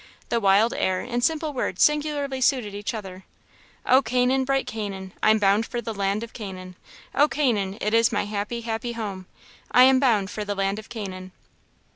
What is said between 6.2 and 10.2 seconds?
of Canaan, O Canaan! It is my happy, happy home! I am